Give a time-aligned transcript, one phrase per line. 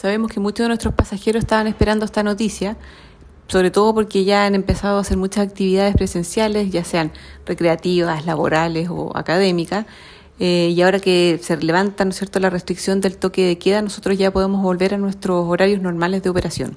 [0.00, 2.76] Sabemos que muchos de nuestros pasajeros estaban esperando esta noticia,
[3.48, 7.10] sobre todo porque ya han empezado a hacer muchas actividades presenciales, ya sean
[7.44, 9.86] recreativas, laborales o académicas,
[10.38, 12.38] eh, y ahora que se levanta ¿no es cierto?
[12.38, 16.30] la restricción del toque de queda, nosotros ya podemos volver a nuestros horarios normales de
[16.30, 16.76] operación.